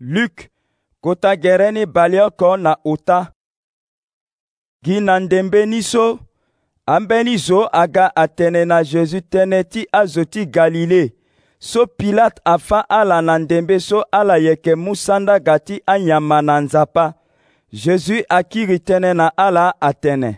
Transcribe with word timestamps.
luk 0.00 0.32
kota 1.00 1.32
gɛrɛ 1.42 1.70
ni 1.74 1.82
baliɔkɔ 1.94 2.56
na 2.62 2.72
uta 2.84 3.18
gi 4.84 5.00
na 5.00 5.18
ndembeni 5.20 5.82
so 5.82 6.18
ambeni 6.86 7.36
zo 7.36 7.68
aga 7.72 8.12
atene 8.14 8.64
na 8.68 8.82
zezu 8.90 9.18
tënë 9.32 9.60
ti 9.72 9.82
azo 9.92 10.24
ti 10.24 10.44
galile 10.54 11.10
so 11.58 11.86
pilate 11.98 12.40
afa 12.44 12.80
ala 12.88 13.20
na 13.22 13.38
ndembe 13.38 13.80
so 13.80 14.04
ala 14.12 14.36
yeke 14.38 14.74
mu 14.76 14.94
sandaga 14.96 15.58
ti 15.58 15.82
anyama 15.86 16.42
na 16.42 16.60
nzapa 16.60 17.14
jésus 17.72 18.22
akiri 18.28 18.78
tënë 18.78 19.12
na 19.16 19.26
ala 19.36 19.72
atene 19.80 20.30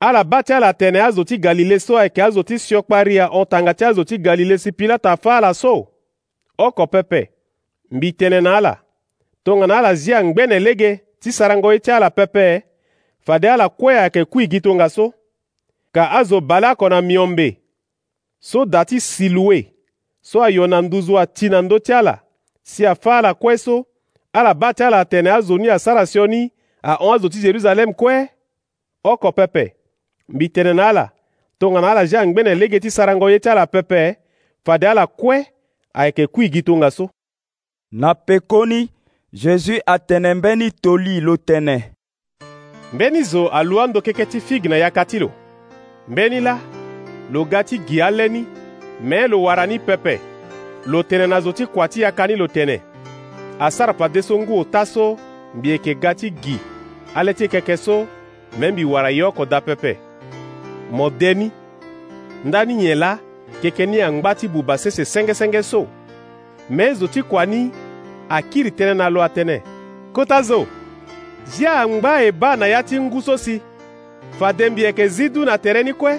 ala 0.00 0.24
ba 0.24 0.42
ti 0.42 0.52
ala 0.52 0.68
atene 0.68 1.00
azo 1.00 1.24
ti 1.24 1.38
galile 1.38 1.80
so 1.80 1.96
ayeke 1.96 2.22
azo 2.24 2.42
ti 2.42 2.58
siokpa 2.58 3.02
ria 3.06 3.30
ontanga 3.30 3.72
ti 3.74 3.84
azo 3.84 4.04
ti 4.04 4.18
galile 4.18 4.58
si 4.58 4.72
pilate 4.72 5.08
afa 5.08 5.36
ala 5.36 5.54
so 5.54 5.88
oko 6.58 6.86
pepe 6.86 7.31
mbi 7.92 8.10
tënë 8.20 8.40
na 8.46 8.54
ala 8.60 8.74
tongana 9.44 9.78
ala 9.82 9.94
zia 9.94 10.22
ngbene 10.24 10.58
lege 10.60 10.90
ti 11.20 11.32
sarango 11.32 11.72
ye 11.72 11.78
ti 11.84 11.90
ala 11.90 12.10
pëpe 12.10 12.62
fade 13.26 13.48
ala 13.52 13.68
kue 13.68 13.92
ayeke 14.00 14.24
kui 14.32 14.44
gi 14.52 14.60
tongaso 14.64 15.06
ka 15.94 16.04
azo 16.18 16.38
bale 16.48 16.68
oko 16.72 16.86
na 16.88 17.00
miombe 17.02 17.48
so 18.48 18.64
da 18.72 18.84
ti 18.88 19.00
si 19.00 19.28
lue 19.28 19.60
so 20.28 20.40
ayo 20.42 20.66
na 20.66 20.80
nduzu 20.82 21.14
ati 21.22 21.46
na 21.52 21.62
ndö 21.62 21.78
ti 21.84 21.92
ala 21.92 22.14
si 22.70 22.82
afâ 22.92 23.12
ala 23.18 23.32
kue 23.40 23.54
so 23.64 23.76
ala 24.38 24.54
ba 24.54 24.68
ti 24.76 24.82
ala 24.84 24.98
atene 25.04 25.30
azo 25.30 25.58
ni 25.58 25.68
asara 25.70 26.06
sio 26.06 26.26
ni 26.26 26.48
ahon 26.82 27.14
azo 27.14 27.28
ti 27.28 27.38
jérusalem 27.44 27.92
kue 27.94 28.16
oko 29.04 29.28
pëpe 29.36 29.64
mbi 30.32 30.46
tënë 30.54 30.72
na 30.74 30.84
ala 30.88 31.04
tongana 31.58 31.90
ala 31.90 32.02
zia 32.08 32.24
ngbene 32.26 32.54
lege 32.60 32.80
ti 32.80 32.90
sarango 32.90 33.30
ye 33.30 33.38
ti 33.40 33.48
ala 33.48 33.66
pëpe 33.66 34.16
fade 34.64 34.86
ala 34.88 35.06
kue 35.06 35.36
ayeke 35.94 36.26
kui 36.26 36.48
gi 36.52 36.62
tongaso 36.62 37.08
na 37.92 38.14
pekoni 38.14 38.90
jésus 39.34 39.80
atene 39.86 40.34
mbeni 40.34 40.70
toli 40.72 41.20
lo 41.20 41.34
tënë 41.36 41.74
mbeni 42.96 43.20
zo 43.28 43.42
alua 43.52 43.82
ando 43.84 44.00
keke 44.00 44.24
ti 44.32 44.40
figi 44.40 44.68
na 44.72 44.76
yaka 44.80 45.04
ti 45.04 45.18
lo 45.20 45.28
mbeni 46.08 46.40
la 46.40 46.54
lo 47.32 47.42
ga 47.44 47.60
ti 47.68 47.76
gi 47.88 48.00
aleni 48.02 48.46
me 49.02 49.26
lo 49.28 49.42
wara 49.42 49.66
ni 49.66 49.76
pepe 49.78 50.16
lo 50.86 51.02
tene 51.02 51.26
na 51.28 51.40
zo 51.44 51.52
ti 51.52 51.66
kua 51.66 51.84
ti 51.88 52.00
yaka 52.06 52.26
ni 52.32 52.36
lo 52.40 52.46
tene 52.48 52.78
asarapa 53.60 54.08
de 54.08 54.22
so 54.22 54.38
nguo 54.40 54.64
ta 54.64 54.86
so 54.88 55.18
mbi 55.54 55.68
yeke 55.76 55.94
ga 55.94 56.14
ti 56.14 56.30
gi 56.42 56.56
ale 57.14 57.34
ti 57.34 57.48
keke 57.48 57.76
so 57.76 58.06
me 58.58 58.72
mbi 58.72 58.84
wara 58.88 59.10
yoko 59.12 59.44
da 59.44 59.60
pepe 59.60 59.98
mo 60.90 61.10
deni 61.10 61.50
ndani 62.44 62.74
nyen 62.74 62.98
la 62.98 63.18
keke 63.62 63.84
ni 63.86 64.00
angba 64.00 64.34
ti 64.34 64.48
buba 64.48 64.78
sese 64.78 65.04
sengesenge 65.04 65.62
so 65.62 65.84
me 66.70 66.92
zo 66.94 67.06
ti 67.06 67.20
kua 67.22 67.46
ni 67.46 67.72
akiri 68.36 68.70
tënë 68.78 68.94
na 69.00 69.08
lo 69.12 69.20
atënë 69.26 69.56
kota 70.16 70.38
zo 70.48 70.58
zia 71.54 71.74
ngba 71.88 72.12
e 72.22 72.30
ba 72.40 72.50
na 72.60 72.66
ya 72.72 72.80
ti 72.88 72.96
nguso 73.04 73.34
si 73.44 73.54
fa 74.38 74.48
de 74.58 74.66
mbieke 74.72 75.04
zi 75.14 75.26
du 75.34 75.40
na 75.48 75.54
tere 75.64 75.80
ni 75.84 75.92
kue 76.00 76.14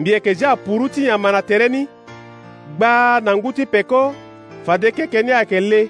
mbieke 0.00 0.30
zia 0.38 0.52
puru 0.64 0.86
ti 0.94 1.02
yama 1.08 1.32
na 1.32 1.42
tere 1.48 1.66
ni 1.74 1.82
gbaa 2.76 3.20
na 3.24 3.30
ngu 3.36 3.50
ti 3.56 3.64
peko 3.72 4.02
fa 4.66 4.74
de 4.82 4.88
keke 4.96 5.20
ni 5.24 5.32
ayeke 5.38 5.60
le 5.70 5.80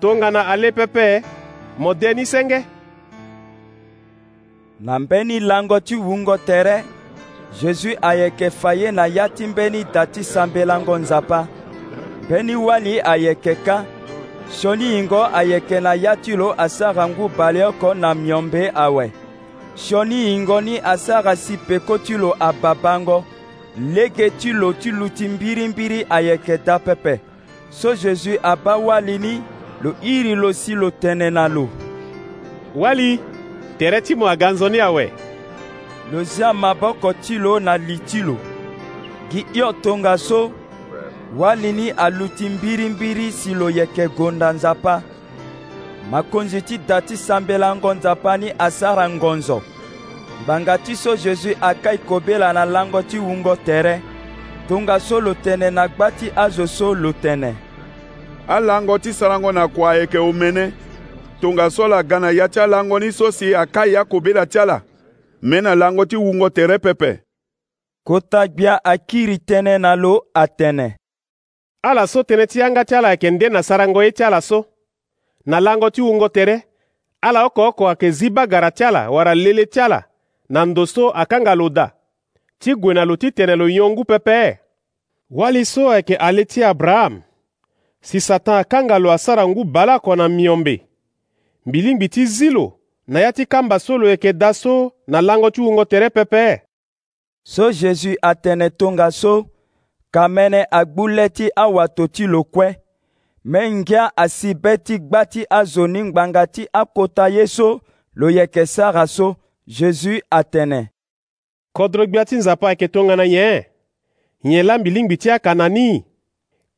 tongana 0.00 0.40
ale 0.52 0.68
pepe 0.76 1.06
mo 1.80 1.90
de 2.00 2.10
ni 2.16 2.24
senge 2.32 2.60
na 4.86 4.98
mbeni 5.02 5.36
lango 5.48 5.78
ti 5.86 5.94
wungo 6.06 6.36
tere 6.48 6.76
jésus 7.62 7.94
ayeke 8.10 8.48
fa 8.60 8.70
ye 8.80 8.88
na 8.96 9.04
ya 9.16 9.24
ti 9.36 9.46
mbeni 9.52 9.80
da 9.94 10.02
ti 10.12 10.22
sambela 10.32 10.74
ngonzapa 10.82 11.40
mbeni 12.24 12.54
wani 12.66 12.94
ayeke 13.14 13.54
ka 13.66 13.78
sholihingo 14.60 15.24
ayekela 15.26 15.94
ya 15.94 16.16
ti 16.16 16.36
lo 16.36 16.54
asara 16.60 17.08
ngu 17.08 17.28
bale 17.28 17.64
oko 17.64 17.94
na 17.94 18.14
miombe 18.14 18.72
awe 18.74 19.12
sholihingo 19.76 20.60
ni 20.60 20.78
asara 20.78 21.36
si 21.36 21.56
peko 21.56 21.98
ti 21.98 22.14
lo 22.16 22.36
ababango 22.40 23.24
lege 23.94 24.30
ti 24.30 24.52
lo 24.52 24.72
ti 24.72 24.90
lu 24.90 25.08
ti 25.08 25.28
mbirimbiri 25.28 26.06
ayeke 26.10 26.58
da 26.58 26.78
pepe 26.78 27.20
so 27.70 27.94
jésus 27.94 28.38
abâ 28.42 28.76
wali 28.76 29.18
ni 29.18 29.42
lo 29.82 29.94
iri 30.02 30.34
lo 30.34 30.52
si 30.52 30.74
lo 30.74 30.88
tënë 30.90 31.30
na 31.30 31.48
lo 31.48 31.68
wali 32.74 33.20
tere 33.78 34.00
ti 34.02 34.14
mo 34.14 34.26
aga 34.28 34.50
nzoni 34.50 34.80
awe 34.80 35.12
lo 36.12 36.24
zia 36.24 36.52
maboko 36.52 37.12
ti 37.12 37.38
lo 37.38 37.60
na 37.60 37.76
li 37.76 37.98
ti 37.98 38.20
lo 38.22 38.36
gi 39.32 39.44
hio 39.52 39.72
tongaso 39.72 40.61
walini 41.38 41.90
aluti 41.90 42.48
mbirimbiri 42.48 43.32
si 43.32 43.54
lo 43.54 43.70
yeke 43.70 44.08
gonda 44.08 44.52
nzapa 44.52 45.02
makonzi 46.10 46.62
ti 46.62 46.78
da 46.78 47.00
ti 47.00 47.16
sambelaango 47.16 47.94
nzapa 47.94 48.36
ni 48.36 48.52
asara 48.58 49.10
ngonzo 49.10 49.62
ngbanga 50.44 50.78
ti 50.78 50.96
so 50.96 51.14
jésus 51.16 51.56
akai 51.60 51.98
kobela 51.98 52.52
na 52.52 52.64
lango 52.64 53.02
ti 53.02 53.16
hungo 53.18 53.56
tere 53.56 54.02
tongaso 54.68 55.20
lo 55.20 55.34
tene 55.34 55.70
na 55.70 55.88
gba 55.88 56.10
ti 56.10 56.30
azo 56.36 56.66
so 56.66 56.94
lo 56.94 57.12
tene 57.12 57.56
alango 58.48 58.98
ti 58.98 59.12
sarango 59.12 59.52
na 59.52 59.68
kua 59.68 59.90
ayeke 59.90 60.18
omene 60.18 60.72
tongaso 61.40 61.88
la 61.88 62.02
ga 62.02 62.18
na 62.20 62.30
ya 62.30 62.48
ti 62.48 62.60
alango 62.60 62.98
ni 62.98 63.12
so 63.12 63.30
si 63.32 63.54
akai 63.54 63.96
akobela 63.96 64.46
ti 64.46 64.58
ala 64.58 64.82
mê 65.42 65.60
na 65.62 65.74
lango 65.74 66.04
ti 66.04 66.16
hungo 66.16 66.50
tere 66.50 66.78
pepe 66.78 67.18
kota 68.04 68.48
gbia 68.48 68.84
akiri 68.84 69.36
tënë 69.38 69.78
na 69.78 69.94
lo 69.96 70.14
atene 70.34 70.94
ala 71.82 72.06
so 72.06 72.22
tene 72.22 72.46
ti 72.46 72.58
yanga 72.60 72.84
ti 72.84 72.94
ala 72.94 73.10
yeke 73.10 73.30
nde 73.30 73.48
na 73.48 73.62
sarango 73.62 74.02
ye 74.02 74.12
ti 74.12 74.22
ala 74.24 74.40
so 74.40 74.64
na 75.46 75.60
lango 75.60 75.90
ti 75.90 76.00
hungo 76.00 76.28
tere 76.28 76.62
ala 77.20 77.44
oko 77.44 77.66
oko 77.68 77.86
ayeke 77.88 78.10
zi 78.10 78.30
bagara 78.30 78.70
ti 78.70 78.84
ala 78.84 79.10
wara 79.10 79.34
lele 79.34 79.66
ti 79.66 79.80
ala 79.80 80.02
na 80.48 80.66
ndo 80.66 80.86
so 80.86 81.10
akanga 81.10 81.54
lo 81.54 81.68
da 81.68 81.90
ti 82.58 82.74
gue 82.74 82.94
na 82.94 83.04
lo 83.04 83.16
titene 83.16 83.54
lo 83.56 83.66
yongu 83.68 84.04
pepe 84.04 84.58
wali 85.30 85.64
so 85.64 85.90
ayeke 85.90 86.16
ale 86.16 86.44
ti 86.44 86.62
abraham 86.64 87.22
si 88.00 88.20
satan 88.20 88.54
akanga 88.62 88.98
lo 88.98 89.10
asara 89.12 89.46
ngu 89.48 89.64
bala 89.64 89.96
oko 89.96 90.16
na 90.16 90.28
miombe 90.28 90.86
mbilingbi 91.66 92.06
ti 92.08 92.26
zi 92.26 92.50
lo 92.50 92.78
na 93.08 93.20
ya 93.20 93.32
ti 93.32 93.46
kamba 93.46 93.78
so 93.78 93.98
lo 93.98 94.06
yeke 94.08 94.32
da 94.32 94.54
so 94.54 94.92
na 95.06 95.18
lango 95.20 95.50
ti 95.50 95.60
hungo 95.60 95.84
tere 95.84 96.10
pepe 96.10 96.62
so 97.42 97.72
jésus 97.74 98.14
atene 98.22 98.70
tongaso 98.70 99.46
kamene 100.12 100.60
agbulɛ 100.70 101.26
ti 101.34 101.46
awato 101.64 102.04
ti 102.14 102.24
lo 102.32 102.40
kue 102.54 102.68
mɛ 103.52 103.60
ngia 103.78 104.04
asibɛ 104.24 104.72
ti 104.86 104.94
gba 105.08 105.20
ti 105.32 105.40
azo 105.58 105.84
ni 105.92 106.00
ngbanga 106.08 106.42
ti 106.54 106.62
akota 106.80 107.24
ye 107.34 107.44
so 107.56 107.68
lo 108.20 108.26
yeke 108.36 108.62
sara 108.74 109.06
so 109.06 109.28
jésus 109.76 110.20
atene 110.30 110.80
kodro 111.76 112.04
gbia 112.06 112.24
ti 112.28 112.36
nzapa 112.36 112.66
ayeke 112.68 112.86
tongana 112.94 113.24
nyen 113.32 113.64
nyen 114.44 114.66
lambi 114.66 114.90
lingbi 114.96 115.16
ti 115.22 115.28
akana 115.30 115.66
ni 115.68 116.04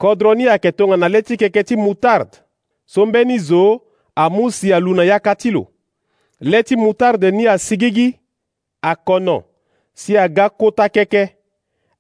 kodro 0.01 0.35
ni 0.35 0.45
ayeke 0.49 0.71
tongana 0.79 1.09
le 1.09 1.21
ti 1.23 1.35
keke 1.37 1.63
ti 1.69 1.77
mutarde 1.77 2.39
so 2.87 3.07
mbeni 3.07 3.39
zo 3.39 3.81
amu 4.15 4.51
si 4.51 4.73
alu 4.73 4.95
na 4.95 5.03
yaka 5.11 5.35
ti 5.35 5.51
lo 5.51 5.67
le 6.41 6.63
ti 6.63 6.77
mutarde 6.77 7.31
ni 7.31 7.47
asigigi 7.47 8.19
akono 8.83 9.43
si 9.93 10.17
aga 10.17 10.47
kota 10.49 10.87
keke 10.89 11.23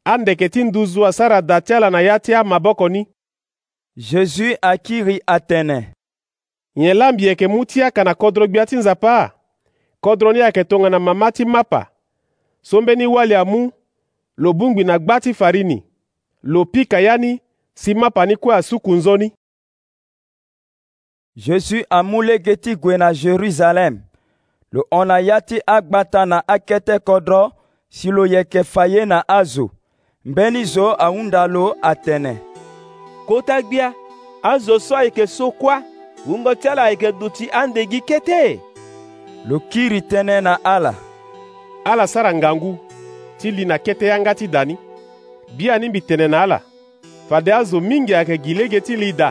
andeke 0.05 0.49
ti 0.49 0.65
nduzu 0.65 1.07
asara-da 1.07 1.61
ti 1.61 1.75
ala 1.75 1.91
na 1.91 2.01
ya 2.01 2.19
ti 2.19 2.35
amaboko 2.35 2.89
ni 2.89 3.07
jésus 3.97 4.57
akiri 4.63 5.21
atene 5.27 5.93
nyen 6.77 6.97
lambi 6.97 7.25
yeke 7.25 7.49
mu 7.49 7.65
ti 7.65 7.83
aka 7.83 8.05
na 8.05 8.15
kodro 8.15 8.47
gbia 8.47 8.67
ti 8.67 8.77
nzapa 8.77 9.23
a 9.23 9.31
kodro 10.01 10.33
ni 10.33 10.41
ayeke 10.43 10.65
tongana 10.65 10.99
mama 10.99 11.33
ti 11.33 11.45
mapa 11.45 11.87
so 12.63 12.81
mbeni 12.83 13.07
wali 13.07 13.35
amu 13.35 13.71
lo 14.37 14.53
bungbi 14.53 14.85
na 14.85 14.99
gbâ 14.99 15.21
ti 15.21 15.35
fari 15.35 15.65
ni 15.65 15.85
lo 16.43 16.65
pika 16.65 17.01
ya 17.01 17.17
ni 17.19 17.41
si 17.75 17.95
mapa 17.95 18.27
ni 18.27 18.37
kue 18.37 18.55
asuku 18.57 18.93
nzoni 18.93 19.33
jésus 21.37 21.85
amu 21.91 22.23
lege 22.23 22.57
ti 22.57 22.77
gue 22.77 22.97
na 22.97 23.13
jérusalem 23.13 24.01
lo 24.73 24.87
hon 24.91 25.09
na 25.09 25.19
ya 25.19 25.41
ti 25.41 25.61
agbata 25.67 26.27
na 26.27 26.43
akete 26.49 26.99
kodro 26.99 27.53
si 27.89 28.11
lo 28.11 28.27
yeke 28.27 28.65
fa 28.65 28.87
ye 28.87 29.07
na 29.07 29.25
azo 29.29 29.71
ngbɛli 30.29 30.65
zo 30.65 30.95
ahunda 31.07 31.47
lo 31.47 31.77
atene 31.83 32.35
kota 33.29 33.61
gbia 33.63 33.93
azo 34.43 34.79
so 34.79 34.97
ayeke 34.97 35.27
so 35.27 35.51
kuâ 35.51 35.77
hungo 36.27 36.55
ti 36.55 36.69
ala 36.69 36.83
ayeke 36.85 37.13
duti 37.13 37.45
andegi 37.53 38.01
kete 38.09 38.59
lo 39.49 39.61
kiri 39.71 40.01
tënë 40.01 40.41
na 40.45 40.55
ala 40.75 40.95
ala 41.85 42.07
sara 42.07 42.33
ngangu 42.35 42.73
ti 43.39 43.51
li 43.53 43.65
na 43.65 43.77
kete 43.79 44.07
yanga 44.07 44.35
ti 44.35 44.49
da 44.49 44.65
ni 44.65 44.77
bia 45.57 45.79
ni 45.79 45.89
mbi 45.89 46.01
tene 46.01 46.29
na 46.29 46.43
ala 46.43 46.59
fade 47.29 47.53
azo 47.53 47.81
mingi 47.81 48.15
ayeke 48.15 48.37
gi 48.45 48.55
lege 48.59 48.81
ti 48.87 48.97
li 48.97 49.13
da 49.13 49.29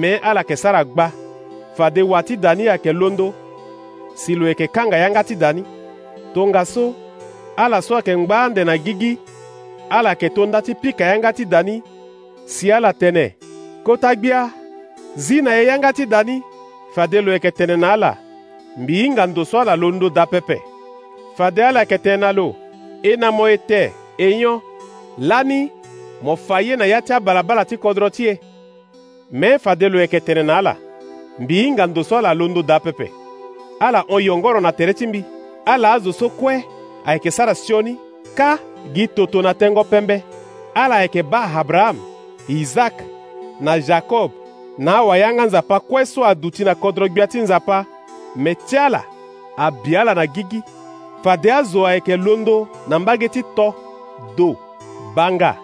me 0.00 0.16
ala 0.22 0.40
yeke 0.40 0.56
sara 0.56 0.84
gba 0.84 1.06
fade 1.76 2.02
wa 2.10 2.22
ti 2.22 2.36
da 2.36 2.54
ni 2.54 2.68
ayeke 2.68 2.92
londo 2.92 3.34
si 4.14 4.34
lo 4.38 4.46
yeke 4.48 4.66
kanga 4.70 4.96
yanga 5.02 5.22
ti 5.26 5.34
da 5.36 5.48
ni 5.52 5.62
tongaso 6.34 6.94
ala 7.64 7.82
so 7.82 7.94
ayeke 7.94 8.14
ngba 8.18 8.36
ande 8.44 8.62
na 8.64 8.74
gigi 8.84 9.12
ala 9.90 10.10
yeke 10.10 10.28
tongunda 10.30 10.62
ti 10.62 10.74
pika 10.74 11.04
yanga 11.04 11.32
ti 11.32 11.44
da 11.44 11.62
ni 11.62 11.82
si 12.46 12.72
ala 12.72 12.92
tene 12.92 13.34
kota 13.84 14.14
gbia 14.14 14.50
zi 15.16 15.42
na 15.42 15.52
ye 15.54 15.64
yanga 15.66 15.92
ti 15.92 16.06
da 16.06 16.22
ni 16.24 16.42
fade 16.94 17.20
lo 17.22 17.32
yeke 17.32 17.50
tene 17.50 17.76
na 17.76 17.92
ala 17.92 18.16
mbi 18.76 18.94
hinga 18.96 19.26
ndo 19.26 19.44
so 19.44 19.60
ala 19.60 19.76
lo 19.76 19.90
ndö 19.90 20.08
da 20.10 20.26
pepe 20.26 20.56
fade 21.36 21.62
ala 21.64 21.80
yeke 21.80 21.98
tene 21.98 22.16
na 22.16 22.32
lo 22.32 22.54
e 23.02 23.16
na 23.16 23.30
mo 23.30 23.48
e 23.48 23.56
tee 23.58 23.92
e 24.18 24.26
nyon 24.38 24.60
lani 25.18 25.70
mo 26.22 26.36
fa 26.36 26.60
ye 26.60 26.76
na 26.76 26.84
ya 26.86 27.02
ti 27.02 27.12
abalabala 27.12 27.64
ti 27.64 27.76
kodro 27.76 28.10
ti 28.10 28.26
e 28.28 28.34
mê 29.32 29.58
fade 29.58 29.86
lo 29.88 29.98
yeke 30.00 30.20
tene 30.20 30.42
na 30.42 30.58
ala 30.58 30.74
mbi 31.38 31.54
hinga 31.62 31.86
ndo 31.86 32.02
so 32.04 32.16
ala 32.18 32.34
lo 32.34 32.48
ndö 32.48 32.62
da 32.62 32.78
pepe 32.80 33.06
ala 33.78 34.04
hon 34.08 34.22
yongoro 34.22 34.60
na 34.60 34.72
tere 34.72 34.94
ti 34.94 35.06
mbi 35.06 35.22
ala 35.64 35.92
azo 35.92 36.12
so 36.12 36.28
kue 36.28 36.64
ayeke 37.06 37.30
sara 37.30 37.54
sioni 37.54 37.98
ka 38.36 38.52
gi 38.94 39.04
toto 39.16 39.38
na 39.42 39.52
tengo 39.60 39.82
pembe 39.90 40.16
ala 40.82 41.00
yeke 41.02 41.22
ba 41.24 41.40
abrahamu 41.60 42.00
izaka 42.48 43.02
na 43.64 43.78
jakob 43.86 44.30
na 44.78 44.96
awayanga 45.00 45.46
nzapa 45.48 45.80
kue 45.80 46.04
so 46.06 46.20
adu 46.24 46.50
ti 46.52 46.62
na 46.64 46.74
kodro 46.74 47.08
gbia 47.08 47.26
ti 47.26 47.40
nzapa 47.40 47.84
me 48.36 48.52
ti 48.54 48.76
ala 48.76 49.02
abi 49.64 49.96
ala 49.96 50.14
na 50.14 50.26
gigi 50.26 50.60
fade 51.24 51.50
azo 51.52 51.86
ayeke 51.88 52.16
londo 52.16 52.68
na 52.88 52.98
mbage 52.98 53.28
ti 53.28 53.40
to 53.56 53.72
do 54.36 54.48
banga 55.16 55.56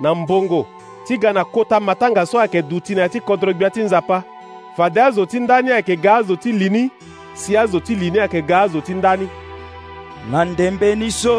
na 0.00 0.14
mbongo 0.14 0.66
ti 1.06 1.16
ga 1.18 1.32
na 1.32 1.44
kota 1.44 1.80
matanga 1.80 2.26
so 2.26 2.38
ayeke 2.38 2.62
duti 2.62 2.94
na 2.94 3.02
ya 3.02 3.08
ti 3.08 3.20
kodro 3.20 3.52
gbia 3.54 3.70
ti 3.70 3.80
nzapa 3.82 4.22
fade 4.76 5.00
azo 5.02 5.26
ti 5.26 5.40
ndani 5.40 5.72
ayeke 5.72 5.96
ga 5.96 6.16
azo 6.20 6.36
ti 6.36 6.52
lini 6.52 6.90
si 7.34 7.56
azo 7.56 7.80
ti 7.80 7.94
lini 7.96 8.18
ayeke 8.20 8.42
ga 8.42 8.60
azo 8.60 8.80
ti 8.80 8.92
ndani 8.94 9.28
na 10.30 10.44
ndembe 10.44 10.94
ni 10.94 11.10
so 11.10 11.34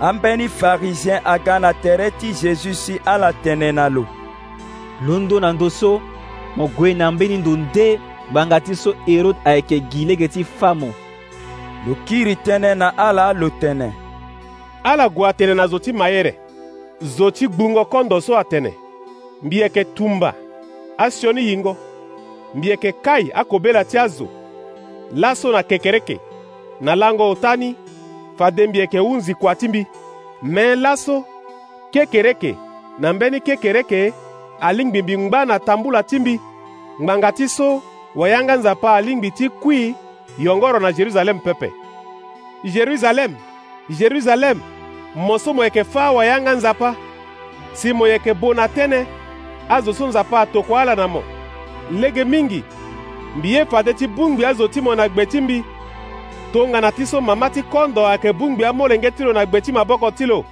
ambeni 0.00 0.48
farizien 0.48 1.20
aga 1.24 1.58
na 1.58 1.72
tere 1.72 2.10
ti 2.10 2.32
jésus 2.32 2.74
si 2.86 3.00
ala 3.06 3.32
tene 3.32 3.72
na 3.72 3.88
lo 3.88 4.06
londo 5.06 5.40
na 5.40 5.52
ndö 5.52 5.70
so 5.70 6.00
mo 6.56 6.66
gue 6.66 6.94
na 6.94 7.10
mbeni 7.12 7.36
ndo 7.38 7.56
nde 7.56 8.00
gbanga 8.30 8.60
ti 8.60 8.74
so 8.76 8.94
hérode 9.06 9.38
ayeke 9.44 9.80
gi 9.90 10.04
lege 10.04 10.28
ti 10.28 10.42
fâ 10.44 10.74
mo 10.74 10.88
lo 11.86 11.94
kiri 12.04 12.34
tënë 12.34 12.74
na 12.74 12.90
ala 12.98 13.32
lo 13.32 13.50
tene 13.60 13.92
ala 14.84 15.06
gue 15.08 15.28
atene 15.28 15.54
na 15.54 15.66
zo 15.66 15.78
ti 15.78 15.92
mayere 15.92 16.34
zo 17.02 17.30
ti 17.30 17.46
gbungo 17.48 17.84
kondo 17.84 18.20
so 18.20 18.34
atene 18.38 18.74
mbi 19.42 19.56
yeke 19.58 19.84
tumba 19.84 20.34
asio 20.98 21.32
ni 21.32 21.42
yingo 21.48 21.76
mbi 22.54 22.68
yeke 22.68 22.92
kai 22.92 23.30
akobela 23.34 23.84
ti 23.84 23.98
azo 23.98 24.26
laso 25.14 25.52
na 25.52 25.62
kekereke 25.62 26.18
na 26.80 26.94
lango 26.94 27.30
otani 27.30 27.76
fa 28.38 28.50
dembie 28.50 28.80
yeke 28.80 28.98
hunzi 28.98 29.34
kua 29.34 29.54
ti 29.54 29.68
mbi 29.68 29.86
me 30.42 30.74
laso 30.76 31.24
kekereke 31.90 32.54
na 32.98 33.12
mbeni 33.12 33.40
kekereke 33.40 34.12
alingbi 34.60 35.02
mbi 35.02 35.18
ngba 35.18 35.44
na 35.44 35.58
tambula 35.58 36.02
ti 36.02 36.18
mbi 36.18 36.40
ngbanga 37.02 37.32
ti 37.32 37.48
so 37.48 37.82
wayanga 38.14 38.56
nzapa 38.56 38.94
alingbi 38.94 39.30
ti 39.30 39.48
kui 39.48 39.94
yongoro 40.38 40.80
na 40.80 40.92
jeruzalem 40.92 41.38
pepe 41.44 41.68
jeruzalem 42.72 43.32
jeruzalem 43.98 44.58
mo 45.14 45.38
so 45.38 45.52
mo 45.54 45.64
yeke 45.64 45.82
fâ 45.92 46.12
wayanga 46.16 46.52
nzapa 46.54 46.94
si 47.72 47.92
mo 47.92 48.06
yeke 48.06 48.34
bo 48.34 48.54
na 48.54 48.66
tënë 48.66 49.00
azo 49.68 49.92
so 49.92 50.06
nzapa 50.06 50.40
atokua 50.40 50.82
ala 50.82 50.94
na 50.94 51.06
mo 51.08 51.22
lege 51.90 52.24
mingi 52.24 52.64
mbi 53.36 53.48
ye 53.54 53.64
fade 53.66 53.92
ti 53.98 54.06
bungbi 54.06 54.44
azo 54.44 54.68
ti 54.68 54.80
mo 54.80 54.94
na 54.94 55.08
gbe 55.08 55.26
ti 55.26 55.40
mbi 55.40 55.58
tongana 56.54 56.92
ti 56.92 57.06
so 57.06 57.20
mama 57.20 57.50
ti 57.50 57.62
kondo 57.62 58.06
ayeke 58.06 58.32
bungbi 58.32 58.64
amolenge 58.64 59.10
ti 59.10 59.22
lo 59.24 59.32
na 59.32 59.46
gbe 59.46 59.60
ti 59.60 59.72
maboko 59.72 60.10
ti 60.10 60.26
lo 60.26 60.44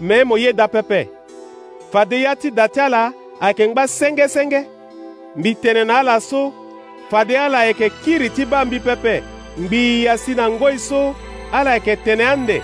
me 0.00 0.24
mo 0.24 0.36
ye 0.36 0.52
da 0.52 0.68
pepe 0.68 1.08
fade 1.92 2.20
ya 2.20 2.36
ti 2.36 2.50
da 2.50 2.68
ti 2.68 2.80
ala 2.80 3.12
ayeke 3.40 3.68
ngba 3.68 3.86
sengesenge 3.88 4.66
mbi 5.36 5.54
tene 5.54 5.84
na 5.84 5.98
ala 5.98 6.20
so 6.20 6.52
fade 7.10 7.36
ala 7.38 7.58
ayeke 7.58 7.90
kiri 8.04 8.30
ti 8.30 8.44
ba 8.44 8.64
mbi 8.64 8.80
pepe 8.80 9.22
ngbii 9.60 10.02
ya 10.04 10.18
si 10.18 10.34
na 10.34 10.50
ngoi 10.50 10.78
so 10.78 11.14
ala 11.52 11.74
yeke 11.74 11.96
tene 11.96 12.24
ande 12.24 12.62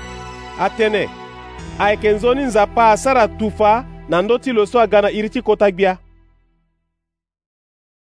atene 0.60 1.06
ayeke 1.78 2.10
nzoni 2.12 2.42
nzapa 2.44 2.90
asara 2.90 3.28
tufa 3.28 3.84
na 4.08 4.22
ndö 4.22 4.38
ti 4.38 4.50
lo 4.52 4.66
so 4.66 4.80
aga 4.80 5.02
na 5.02 5.10
iri 5.10 5.30
ti 5.30 5.42
kota 5.42 5.70
gbia 5.70 6.06